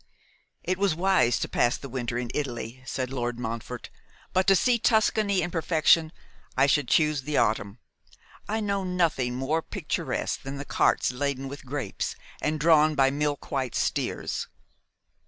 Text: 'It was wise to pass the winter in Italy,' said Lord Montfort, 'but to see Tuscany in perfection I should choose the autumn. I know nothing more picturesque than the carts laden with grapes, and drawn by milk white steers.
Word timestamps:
'It 0.63 0.79
was 0.79 0.95
wise 0.95 1.37
to 1.37 1.47
pass 1.47 1.77
the 1.77 1.87
winter 1.87 2.17
in 2.17 2.31
Italy,' 2.33 2.81
said 2.87 3.11
Lord 3.13 3.37
Montfort, 3.37 3.91
'but 4.33 4.47
to 4.47 4.55
see 4.55 4.79
Tuscany 4.79 5.43
in 5.43 5.51
perfection 5.51 6.11
I 6.57 6.65
should 6.65 6.87
choose 6.87 7.21
the 7.21 7.37
autumn. 7.37 7.77
I 8.49 8.61
know 8.61 8.83
nothing 8.83 9.35
more 9.35 9.61
picturesque 9.61 10.41
than 10.41 10.57
the 10.57 10.65
carts 10.65 11.11
laden 11.11 11.47
with 11.47 11.67
grapes, 11.67 12.15
and 12.41 12.59
drawn 12.59 12.95
by 12.95 13.11
milk 13.11 13.51
white 13.51 13.75
steers. 13.75 14.47